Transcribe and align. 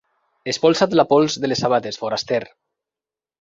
Espolsa't 0.53 0.95
la 0.99 1.05
pols 1.11 1.35
de 1.43 1.51
les 1.51 1.61
sabates, 1.65 2.01
foraster. 2.05 2.41